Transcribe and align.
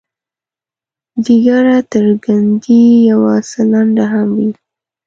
ډیګره 1.23 1.77
تر 1.91 2.05
ګنډۍ 2.23 2.81
یو 3.11 3.21
څه 3.49 3.59
لنډه 3.71 4.05
هم 4.13 4.29
وي. 4.37 4.51